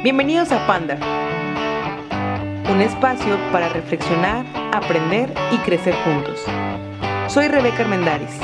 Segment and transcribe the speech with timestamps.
[0.00, 0.96] Bienvenidos a Panda,
[2.70, 6.40] un espacio para reflexionar, aprender y crecer juntos.
[7.26, 8.38] Soy Rebeca Armendaris.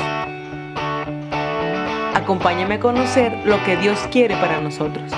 [2.13, 5.09] Acompáñame a conocer lo que Dios quiere para nosotros.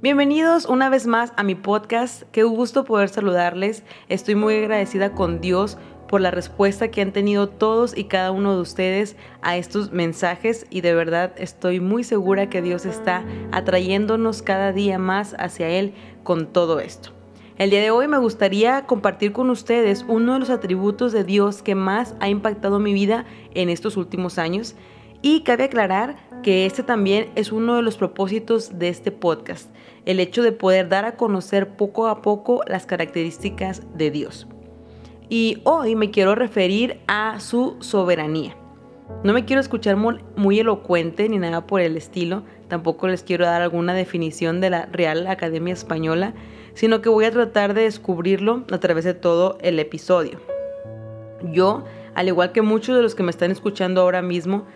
[0.00, 2.22] Bienvenidos una vez más a mi podcast.
[2.30, 3.82] Qué gusto poder saludarles.
[4.08, 5.78] Estoy muy agradecida con Dios
[6.08, 10.66] por la respuesta que han tenido todos y cada uno de ustedes a estos mensajes
[10.70, 15.94] y de verdad estoy muy segura que Dios está atrayéndonos cada día más hacia Él
[16.24, 17.10] con todo esto.
[17.58, 21.62] El día de hoy me gustaría compartir con ustedes uno de los atributos de Dios
[21.62, 24.74] que más ha impactado mi vida en estos últimos años
[25.22, 29.68] y cabe aclarar que este también es uno de los propósitos de este podcast,
[30.06, 34.46] el hecho de poder dar a conocer poco a poco las características de Dios
[35.28, 38.56] y hoy me quiero referir a su soberanía.
[39.24, 43.62] No me quiero escuchar muy, elocuente ni nada por el estilo, tampoco les quiero dar
[43.62, 46.34] alguna definición de la Real Academia Española,
[46.74, 50.38] sino que voy a tratar de descubrirlo a través de todo el episodio.
[51.42, 54.66] Yo, al igual que muchos de los que me están escuchando ahora mismo,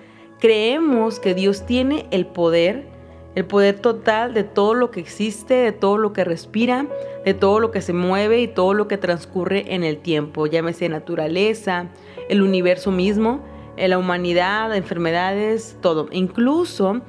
[0.40, 2.86] creemos que Dios tiene el poder
[3.34, 6.86] el poder total de todo lo que existe, de todo lo que respira,
[7.25, 10.89] de todo lo que se mueve y todo lo que transcurre en el tiempo, llámese
[10.89, 11.89] naturaleza,
[12.28, 13.41] el universo mismo,
[13.77, 16.08] eh, la humanidad, enfermedades, todo.
[16.12, 17.00] Incluso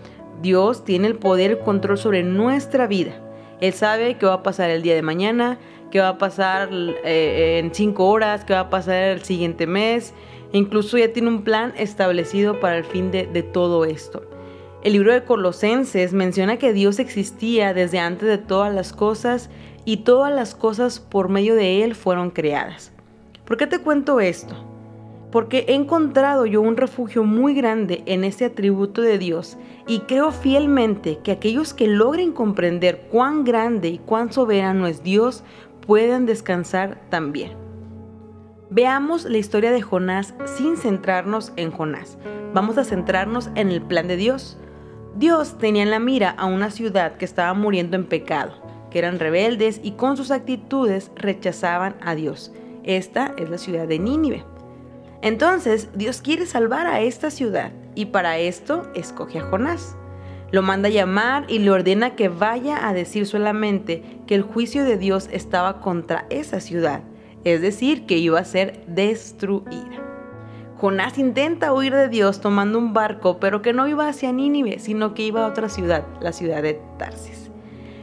[0.41, 3.19] Dios tiene el poder y control sobre nuestra vida.
[3.59, 5.57] Él sabe qué va a pasar el día de mañana,
[5.91, 10.13] qué va a pasar eh, en cinco horas, qué va a pasar el siguiente mes.
[10.53, 14.32] Incluso ya tiene un plan establecido para el fin de todo esto.
[14.83, 19.49] El libro de Colosenses menciona que Dios existía desde antes de todas las cosas
[19.85, 22.91] y todas las cosas por medio de Él fueron creadas.
[23.45, 24.55] ¿Por qué te cuento esto?
[25.31, 30.31] Porque he encontrado yo un refugio muy grande en este atributo de Dios y creo
[30.31, 35.45] fielmente que aquellos que logren comprender cuán grande y cuán soberano es Dios
[35.87, 37.53] puedan descansar también.
[38.69, 42.17] Veamos la historia de Jonás sin centrarnos en Jonás.
[42.53, 44.57] Vamos a centrarnos en el plan de Dios.
[45.15, 48.53] Dios tenía en la mira a una ciudad que estaba muriendo en pecado,
[48.89, 52.51] que eran rebeldes y con sus actitudes rechazaban a Dios.
[52.83, 54.43] Esta es la ciudad de Nínive.
[55.21, 59.95] Entonces Dios quiere salvar a esta ciudad y para esto escoge a Jonás.
[60.51, 64.83] Lo manda a llamar y le ordena que vaya a decir solamente que el juicio
[64.83, 67.01] de Dios estaba contra esa ciudad,
[67.43, 70.12] es decir, que iba a ser destruida.
[70.83, 75.13] Jonás intenta huir de Dios tomando un barco, pero que no iba hacia Nínive, sino
[75.13, 77.51] que iba a otra ciudad, la ciudad de Tarsis.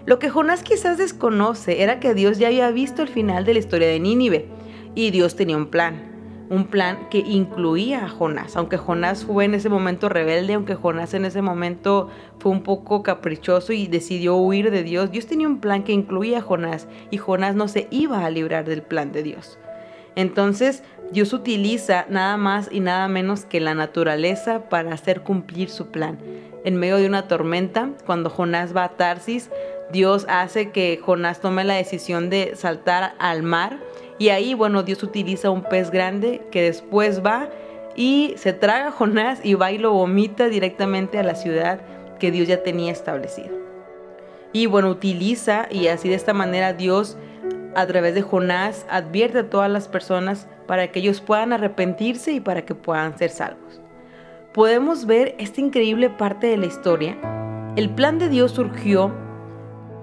[0.07, 3.59] Lo que Jonás quizás desconoce era que Dios ya había visto el final de la
[3.59, 4.49] historia de Nínive
[4.95, 9.53] y Dios tenía un plan, un plan que incluía a Jonás, aunque Jonás fue en
[9.53, 12.09] ese momento rebelde, aunque Jonás en ese momento
[12.39, 16.39] fue un poco caprichoso y decidió huir de Dios, Dios tenía un plan que incluía
[16.39, 19.59] a Jonás y Jonás no se iba a librar del plan de Dios.
[20.17, 20.83] Entonces,
[21.13, 26.19] Dios utiliza nada más y nada menos que la naturaleza para hacer cumplir su plan.
[26.65, 29.51] En medio de una tormenta, cuando Jonás va a Tarsis,
[29.93, 33.81] Dios hace que Jonás tome la decisión de saltar al mar
[34.19, 37.49] y ahí, bueno, Dios utiliza un pez grande que después va
[37.97, 41.81] y se traga a Jonás y va y lo vomita directamente a la ciudad
[42.19, 43.51] que Dios ya tenía establecida.
[44.53, 47.17] Y bueno, utiliza y así de esta manera Dios
[47.75, 52.41] a través de Jonás advierte a todas las personas para que ellos puedan arrepentirse y
[52.41, 53.81] para que puedan ser salvos.
[54.53, 57.17] Podemos ver esta increíble parte de la historia.
[57.77, 59.13] El plan de Dios surgió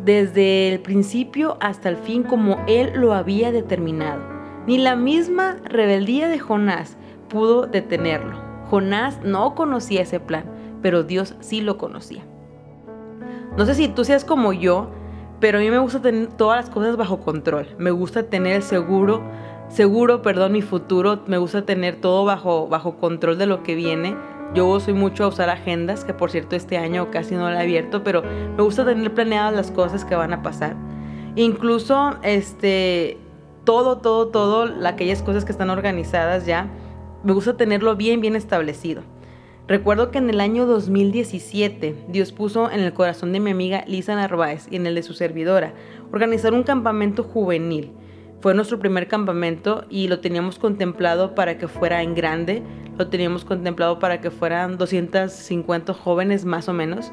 [0.04, 4.22] desde el principio hasta el fin como Él lo había determinado.
[4.66, 6.98] Ni la misma rebeldía de Jonás
[7.30, 8.38] pudo detenerlo.
[8.70, 10.46] Jonás no conocía ese plan,
[10.82, 12.24] pero Dios sí lo conocía.
[13.58, 14.92] No sé si tú seas como yo,
[15.40, 17.68] pero a mí me gusta tener todas las cosas bajo control.
[17.78, 19.22] Me gusta tener seguro,
[19.70, 21.22] seguro, perdón, mi futuro.
[21.28, 24.16] Me gusta tener todo bajo, bajo control de lo que viene.
[24.54, 27.64] Yo soy mucho a usar agendas, que por cierto este año casi no la he
[27.64, 28.24] abierto, pero
[28.56, 30.76] me gusta tener planeadas las cosas que van a pasar.
[31.36, 33.18] Incluso, este,
[33.66, 36.70] todo, todo, todo, aquellas cosas que están organizadas ya,
[37.24, 39.04] me gusta tenerlo bien, bien establecido.
[39.68, 44.16] Recuerdo que en el año 2017 Dios puso en el corazón de mi amiga Lisa
[44.16, 45.74] Narváez y en el de su servidora
[46.14, 47.92] organizar un campamento juvenil.
[48.40, 52.64] Fue nuestro primer campamento y lo teníamos contemplado para que fuera en grande,
[52.98, 57.12] lo teníamos contemplado para que fueran 250 jóvenes más o menos.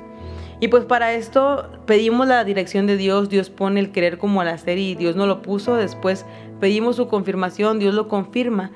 [0.60, 4.48] Y pues para esto pedimos la dirección de Dios, Dios pone el querer como al
[4.48, 6.24] hacer y Dios no lo puso, después
[6.60, 8.70] pedimos su confirmación, Dios lo confirma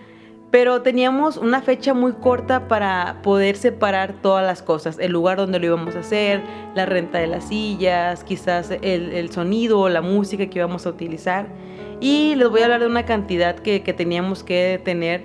[0.51, 5.59] Pero teníamos una fecha muy corta para poder separar todas las cosas, el lugar donde
[5.59, 6.43] lo íbamos a hacer,
[6.75, 11.49] la renta de las sillas, quizás el, sonido, la música que íbamos a utilizar.
[12.01, 15.23] Y les voy a hablar de una cantidad que, que teníamos que tener.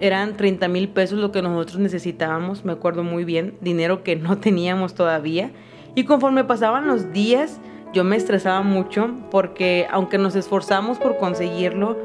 [0.00, 4.38] Eran 30 mil pesos lo que nosotros necesitábamos, me acuerdo muy bien, dinero que no
[4.40, 5.50] teníamos todavía.
[5.94, 7.60] Y conforme pasaban los días,
[7.92, 11.98] yo me estresaba mucho porque aunque nos esforzamos por conseguirlo,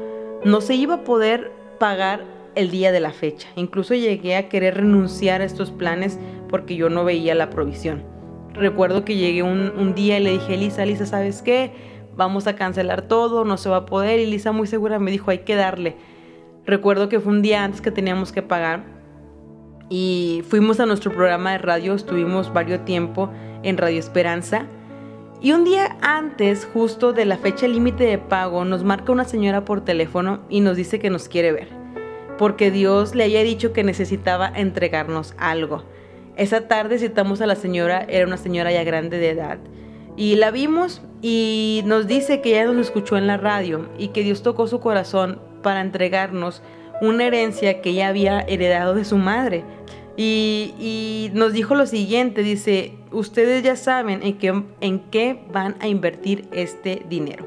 [0.44, 3.48] no se iba a poder pagar el día de la fecha.
[3.56, 6.18] Incluso llegué a querer renunciar a estos planes
[6.48, 8.02] porque yo no veía la provisión.
[8.54, 11.72] Recuerdo que llegué un, día y le dije, Elisa, Elisa, ¿sabes qué?
[12.16, 14.20] Vamos a cancelar todo, no se va a poder.
[14.20, 15.96] Y Lisa muy segura me dijo, hay que darle.
[16.66, 18.84] Recuerdo que fue un día antes que teníamos que pagar
[19.88, 23.30] y fuimos a nuestro programa de radio, estuvimos varios tiempo
[23.62, 24.66] en Radio Esperanza.
[25.40, 29.64] Y un día antes, justo de la fecha límite de pago, nos marca una señora
[29.64, 31.81] por teléfono y nos dice que nos quiere ver
[32.38, 35.84] porque Dios le había dicho que necesitaba entregarnos algo.
[36.36, 39.58] Esa tarde citamos a la señora, era una señora ya grande de edad,
[40.16, 44.22] y la vimos y nos dice que ella nos escuchó en la radio y que
[44.22, 46.62] Dios tocó su corazón para entregarnos
[47.00, 49.64] una herencia que ella había heredado de su madre.
[50.16, 55.76] Y, y nos dijo lo siguiente, dice, ustedes ya saben en qué, en qué van
[55.80, 57.46] a invertir este dinero.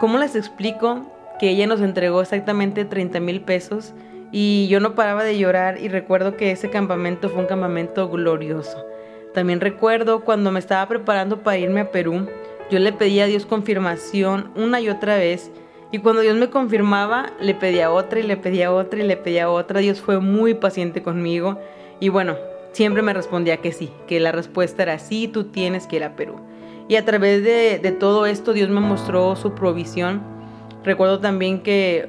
[0.00, 1.06] ¿Cómo les explico?
[1.40, 3.94] Que ella nos entregó exactamente 30 mil pesos
[4.30, 8.84] y yo no paraba de llorar y recuerdo que ese campamento fue un campamento glorioso.
[9.32, 12.26] También recuerdo cuando me estaba preparando para irme a Perú,
[12.70, 15.50] yo le pedía a Dios confirmación una y otra vez
[15.90, 19.48] y cuando Dios me confirmaba le pedía otra y le pedía otra y le pedía
[19.48, 19.80] otra.
[19.80, 21.58] Dios fue muy paciente conmigo
[22.00, 22.36] y bueno,
[22.72, 26.16] siempre me respondía que sí, que la respuesta era sí, tú tienes que ir a
[26.16, 26.34] Perú.
[26.86, 30.38] Y a través de, de todo esto Dios me mostró su provisión
[30.84, 32.08] Recuerdo también que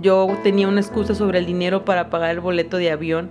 [0.00, 3.30] yo tenía una excusa sobre el dinero para pagar el boleto de avión.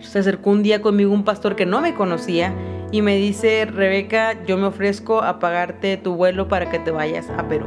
[0.00, 2.54] Se acercó un día conmigo un pastor que no me conocía
[2.90, 7.28] y me dice, Rebeca, yo me ofrezco a pagarte tu vuelo para que te vayas
[7.30, 7.66] a Perú.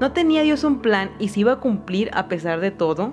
[0.00, 3.12] ¿No tenía Dios un plan y se iba a cumplir a pesar de todo?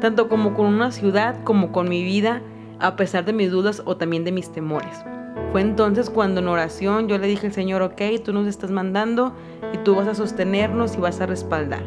[0.00, 2.42] Tanto como con una ciudad como con mi vida,
[2.80, 5.04] a pesar de mis dudas o también de mis temores.
[5.52, 9.34] Fue entonces cuando en oración yo le dije al Señor, ok, tú nos estás mandando
[9.72, 11.82] y tú vas a sostenernos y vas a respaldar.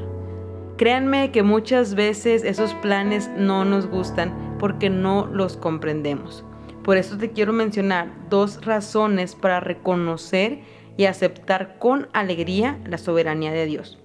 [0.77, 6.43] Créanme que muchas veces esos planes no nos gustan porque no los comprendemos.
[6.83, 10.61] Por eso te quiero mencionar dos razones para reconocer
[10.97, 13.99] y aceptar con alegría la soberanía de Dios.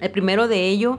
[0.00, 0.98] El primero de ello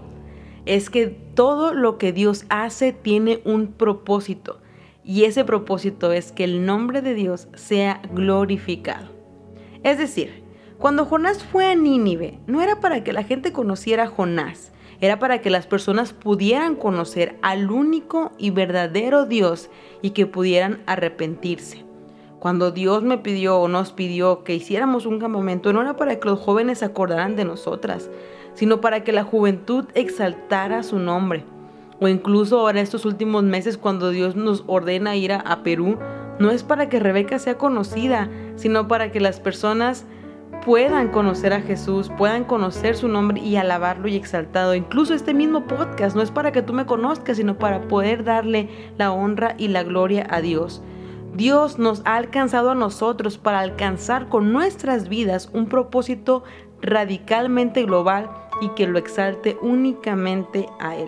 [0.66, 4.63] es que todo lo que Dios hace tiene un propósito
[5.06, 9.08] y ese propósito es que el nombre de Dios sea glorificado.
[9.84, 10.44] Es decir,
[10.78, 14.72] cuando Jonás fue a Nínive, no era para que la gente conociera a Jonás,
[15.02, 19.70] era para que las personas pudieran conocer al único y verdadero Dios
[20.02, 21.84] y que pudieran arrepentirse.
[22.40, 26.28] Cuando Dios me pidió o nos pidió que hiciéramos un campamento, no era para que
[26.28, 28.10] los jóvenes acordaran de nosotras,
[28.54, 31.46] sino para que la juventud exaltara su nombre
[32.04, 35.98] o incluso ahora estos últimos meses cuando Dios nos ordena ir a, Perú,
[36.38, 40.06] no es para que Rebeca sea conocida, sino para que las personas
[40.66, 44.76] puedan conocer a Jesús, puedan conocer su nombre y alabarlo y exaltado.
[44.76, 48.70] Incluso este mismo podcast no es para que tú me conozcas, sino para poder darle
[48.98, 50.82] la honra y la gloria a Dios.
[51.34, 56.44] Dios nos ha alcanzado a nosotros para alcanzar con nuestras vidas un propósito
[56.82, 61.08] radicalmente global y que lo exalte únicamente a Él.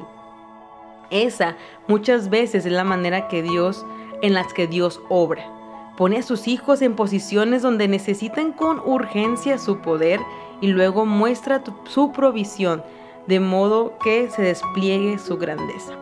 [1.09, 1.55] Esa
[1.87, 3.85] muchas veces es la manera que Dios,
[4.21, 5.51] en las que Dios obra.
[5.97, 10.19] Pone a sus hijos en posiciones donde necesitan con urgencia su poder
[10.61, 12.83] y luego muestra su provisión
[13.27, 15.93] de modo que se despliegue su grandeza.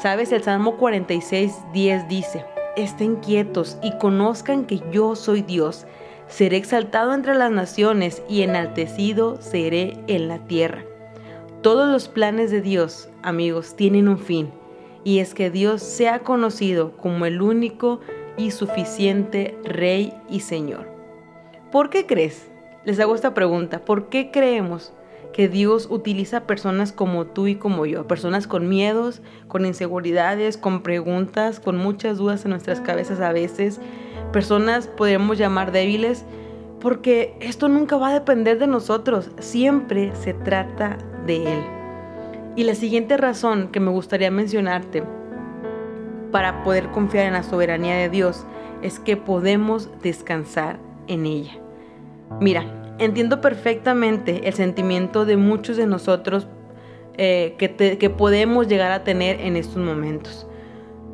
[0.00, 2.44] Sabes, el Salmo 46, 10 dice,
[2.76, 5.86] estén quietos y conozcan que yo soy Dios.
[6.28, 10.84] Seré exaltado entre las naciones y enaltecido seré en la tierra.
[11.68, 14.48] Todos los planes de Dios, amigos, tienen un fin,
[15.04, 18.00] y es que Dios sea conocido como el único
[18.38, 20.88] y suficiente Rey y Señor.
[21.70, 22.48] ¿Por qué crees?
[22.86, 23.84] Les hago esta pregunta.
[23.84, 24.94] ¿Por qué creemos
[25.34, 28.06] que Dios utiliza personas como tú y como yo?
[28.06, 33.78] Personas con miedos, con inseguridades, con preguntas, con muchas dudas en nuestras cabezas a veces.
[34.32, 36.24] Personas podríamos llamar débiles,
[36.80, 39.30] porque esto nunca va a depender de nosotros.
[39.38, 40.96] Siempre se trata
[41.36, 41.62] Él.
[42.56, 45.04] Y la siguiente razón que me gustaría mencionarte
[46.32, 48.44] para poder confiar en la soberanía de Dios
[48.82, 51.58] es que podemos descansar en ella.
[52.40, 56.46] Mira, entiendo perfectamente el sentimiento de muchos de nosotros
[57.16, 60.46] eh, que, podemos llegar a tener en estos momentos.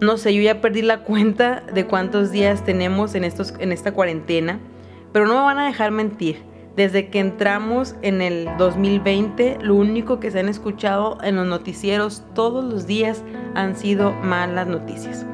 [0.00, 4.61] No sé, yo ya perdí la cuenta de cuántos días tenemos en, en esta cuarentena,
[5.12, 6.42] pero no me van a dejar mentir.
[6.76, 12.25] Desde que entramos en el 2020, lo único que se han escuchado en los noticieros
[12.35, 13.23] todos los días
[13.54, 15.25] han sido malas noticias.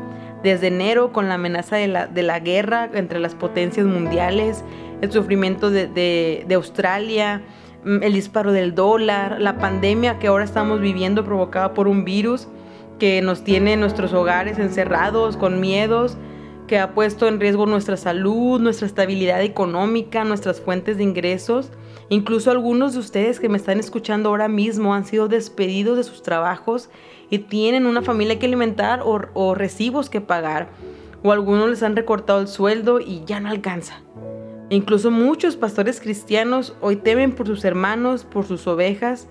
[0.42, 4.64] Desde enero, con la amenaza de la, de la guerra entre las potencias mundiales,
[5.00, 7.42] el sufrimiento de, de, de Australia,
[7.84, 12.48] mm, el disparo del dólar, la pandemia que ahora estamos viviendo provocada por un virus
[12.98, 16.18] que nos tiene en nuestros hogares encerrados, con miedos,
[16.70, 21.72] que ha puesto en riesgo nuestra salud, nuestra estabilidad económica, nuestras fuentes de ingresos.
[22.10, 26.22] Incluso algunos de ustedes que me están escuchando ahora mismo han sido despedidos de sus
[26.22, 26.88] trabajos
[27.28, 30.68] y tienen una familia que alimentar o, recibos que pagar.
[31.24, 34.02] O algunos les han recortado el sueldo y ya no alcanza.
[34.68, 39.26] incluso muchos pastores cristianos hoy temen por sus hermanos, por sus ovejas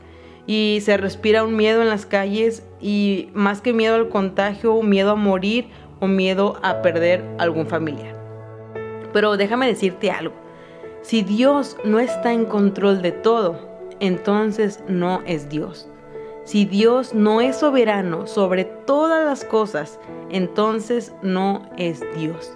[0.46, 5.12] y se respira un miedo en las calles y más que miedo al contagio, miedo
[5.12, 5.70] a morir
[6.00, 8.16] o miedo a perder algún familiar.
[9.14, 10.36] Pero déjame decirte algo.
[11.02, 13.60] Si Dios no está en control de todo,
[14.00, 15.90] entonces no es Dios.
[16.44, 22.54] Si Dios no es soberano sobre todas las cosas, entonces no es Dios.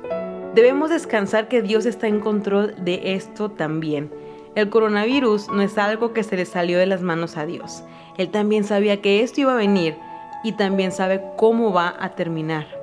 [0.56, 4.12] Debemos descansar que Dios está en control de esto también.
[4.56, 7.84] El coronavirus no es algo que se le salió de las manos a Dios.
[8.18, 9.96] Él también sabía que esto iba a venir
[10.44, 12.83] y también sabe cómo va a terminar.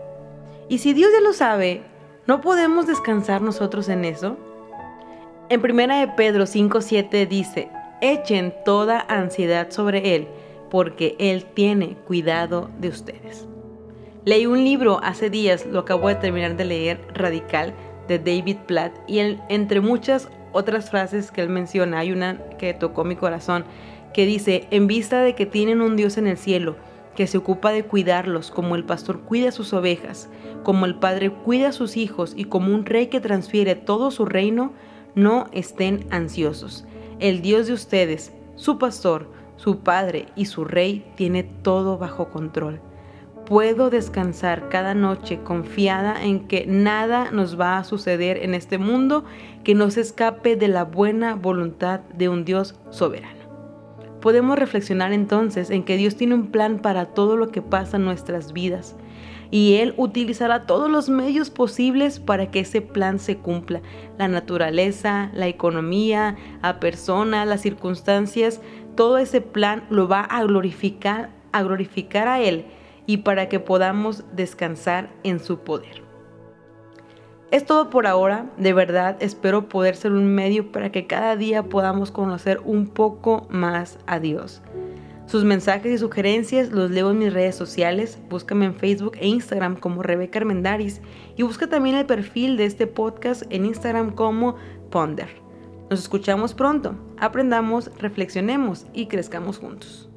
[0.70, 1.82] Y si Dios ya lo sabe,
[2.28, 4.36] ¿no podemos descansar nosotros en eso?
[5.48, 7.68] En 1 de Pedro 5:7 dice,
[8.00, 10.28] echen toda ansiedad sobre Él,
[10.70, 13.48] porque Él tiene cuidado de ustedes.
[14.24, 17.74] Leí un libro hace días, lo acabo de terminar de leer, Radical,
[18.06, 23.02] de David Platt, y entre muchas otras frases que él menciona, hay una que tocó
[23.02, 23.64] mi corazón,
[24.14, 26.76] que dice, en vista de que tienen un Dios en el cielo,
[27.14, 30.28] que se ocupa de cuidarlos como el pastor cuida sus ovejas,
[30.62, 34.24] como el padre cuida a sus hijos y como un rey que transfiere todo su
[34.24, 34.72] reino,
[35.14, 36.84] no estén ansiosos.
[37.18, 42.80] El Dios de ustedes, su pastor, su padre y su rey tiene todo bajo control.
[43.44, 49.24] Puedo descansar cada noche confiada en que nada nos va a suceder en este mundo
[49.64, 53.39] que nos escape de la buena voluntad de un Dios soberano.
[54.20, 58.04] Podemos reflexionar entonces en que Dios tiene un plan para todo lo que pasa en
[58.04, 58.96] nuestras vidas
[59.50, 63.80] y Él utilizará todos los medios posibles para que ese plan se cumpla.
[64.18, 68.60] La naturaleza, la economía, a personas, las circunstancias,
[68.94, 72.66] todo ese plan lo va a glorificar, a glorificar a Él
[73.06, 75.99] y para que podamos descansar en su poder.
[77.50, 81.64] Es todo por ahora, de verdad espero poder ser un medio para que cada día
[81.64, 84.62] podamos conocer un poco más a Dios.
[85.26, 89.74] Sus mensajes y sugerencias los leo en mis redes sociales, búscame en Facebook e Instagram
[89.74, 91.00] como Rebeca Armendaris
[91.36, 94.54] y busca también el perfil de este podcast en Instagram como
[94.90, 95.28] Ponder.
[95.90, 100.09] Nos escuchamos pronto, aprendamos, reflexionemos y crezcamos juntos.